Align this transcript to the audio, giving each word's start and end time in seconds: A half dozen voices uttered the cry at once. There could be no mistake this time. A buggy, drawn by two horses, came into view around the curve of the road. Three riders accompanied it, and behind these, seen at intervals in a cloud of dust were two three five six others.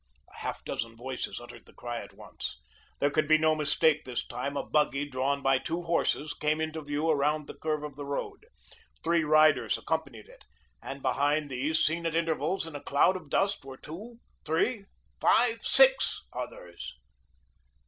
A 0.33 0.37
half 0.37 0.65
dozen 0.65 0.95
voices 0.97 1.39
uttered 1.39 1.67
the 1.67 1.73
cry 1.75 1.99
at 2.01 2.13
once. 2.15 2.59
There 2.97 3.11
could 3.11 3.27
be 3.27 3.37
no 3.37 3.53
mistake 3.53 4.03
this 4.03 4.25
time. 4.25 4.57
A 4.57 4.65
buggy, 4.65 5.07
drawn 5.07 5.43
by 5.43 5.59
two 5.59 5.83
horses, 5.83 6.33
came 6.33 6.59
into 6.59 6.81
view 6.81 7.07
around 7.07 7.45
the 7.45 7.53
curve 7.53 7.83
of 7.83 7.95
the 7.95 8.05
road. 8.07 8.47
Three 9.03 9.23
riders 9.23 9.77
accompanied 9.77 10.27
it, 10.27 10.43
and 10.81 11.03
behind 11.03 11.51
these, 11.51 11.81
seen 11.85 12.07
at 12.07 12.15
intervals 12.15 12.65
in 12.65 12.75
a 12.75 12.81
cloud 12.81 13.15
of 13.15 13.29
dust 13.29 13.63
were 13.63 13.77
two 13.77 14.17
three 14.43 14.85
five 15.19 15.63
six 15.63 16.23
others. 16.33 16.95